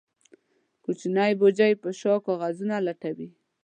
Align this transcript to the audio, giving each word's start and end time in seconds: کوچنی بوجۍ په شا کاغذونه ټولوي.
کوچنی 0.83 1.31
بوجۍ 1.39 1.73
په 1.81 1.89
شا 1.99 2.13
کاغذونه 2.25 2.75
ټولوي. 3.01 3.29